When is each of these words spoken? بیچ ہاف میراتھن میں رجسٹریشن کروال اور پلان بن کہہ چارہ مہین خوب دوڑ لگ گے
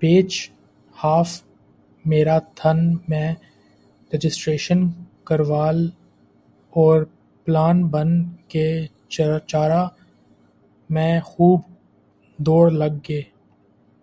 بیچ 0.00 0.32
ہاف 0.96 1.30
میراتھن 2.04 2.78
میں 3.08 3.34
رجسٹریشن 4.10 4.80
کروال 5.24 5.84
اور 6.72 7.04
پلان 7.46 7.82
بن 7.86 8.08
کہہ 8.48 8.86
چارہ 9.48 9.86
مہین 10.90 11.20
خوب 11.20 11.60
دوڑ 12.38 12.70
لگ 12.72 12.98
گے 13.08 13.22